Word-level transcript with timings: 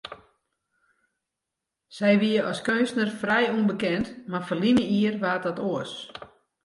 Sy 1.97 2.11
wie 2.21 2.37
as 2.51 2.59
keunstner 2.67 3.09
frij 3.21 3.45
ûnbekend, 3.57 4.07
mar 4.31 4.43
ferline 4.47 4.83
jier 4.93 5.15
waard 5.23 5.43
dat 5.45 5.61
oars. 5.69 5.93